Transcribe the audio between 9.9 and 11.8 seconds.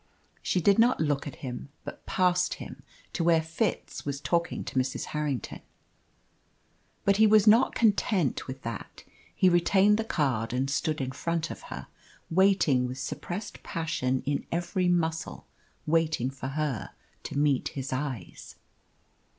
the card and stood in front of